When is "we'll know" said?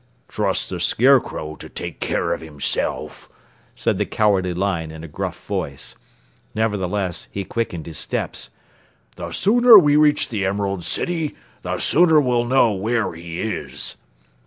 12.19-12.71